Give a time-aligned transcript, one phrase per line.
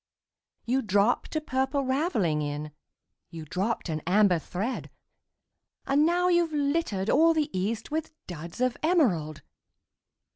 [0.65, 2.71] You dropped a Purple Ravelling in
[3.29, 4.89] You dropped an Amber thread
[5.85, 9.43] And now you've littered all the east With Duds of Emerald!